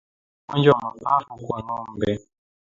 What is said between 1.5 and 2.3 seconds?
ngombe